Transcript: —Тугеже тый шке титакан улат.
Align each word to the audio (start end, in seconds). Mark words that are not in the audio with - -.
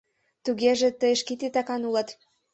—Тугеже 0.43 0.89
тый 0.99 1.13
шке 1.21 1.33
титакан 1.39 1.81
улат. 1.87 2.09